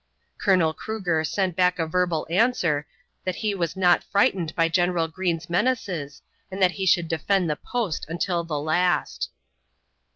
[0.39, 2.87] Colonel Cruger sent back a verbal answer
[3.23, 7.55] that he was not frightened by General Greene's menaces and that he should defend the
[7.55, 9.29] post until the last.